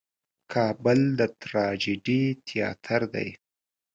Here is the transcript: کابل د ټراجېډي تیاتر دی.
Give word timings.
کابل 0.53 0.99
د 1.19 1.21
ټراجېډي 1.41 2.21
تیاتر 2.47 3.01
دی. 3.13 3.29